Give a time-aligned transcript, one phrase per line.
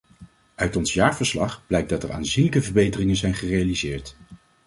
[0.55, 4.15] Uit ons jaarverslag blijkt dat er aanzienlijke verbeteringen zijn gerealiseerd.